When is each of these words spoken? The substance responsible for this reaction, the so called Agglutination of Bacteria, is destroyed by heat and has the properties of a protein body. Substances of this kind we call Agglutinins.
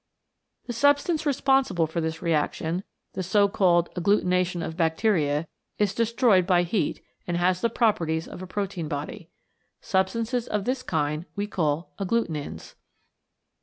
The 0.65 0.73
substance 0.73 1.27
responsible 1.27 1.85
for 1.85 2.01
this 2.01 2.23
reaction, 2.23 2.83
the 3.13 3.21
so 3.21 3.47
called 3.47 3.93
Agglutination 3.93 4.65
of 4.65 4.75
Bacteria, 4.75 5.47
is 5.77 5.93
destroyed 5.93 6.47
by 6.47 6.63
heat 6.63 7.03
and 7.27 7.37
has 7.37 7.61
the 7.61 7.69
properties 7.69 8.27
of 8.27 8.41
a 8.41 8.47
protein 8.47 8.87
body. 8.87 9.29
Substances 9.79 10.47
of 10.47 10.65
this 10.65 10.81
kind 10.81 11.27
we 11.35 11.45
call 11.45 11.93
Agglutinins. 11.99 12.73